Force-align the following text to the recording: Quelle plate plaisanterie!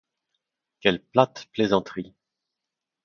Quelle 0.79 1.03
plate 1.05 1.45
plaisanterie! 1.51 2.15